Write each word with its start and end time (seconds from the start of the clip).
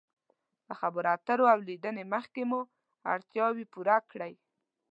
له 0.67 0.73
خبرو 0.81 1.07
اترو 1.15 1.45
او 1.53 1.59
لیدنې 1.67 2.03
مخکې 2.13 2.43
مو 2.49 2.59
اړتیا 3.13 3.45
پوره 3.73 3.97
کړئ. 4.11 4.33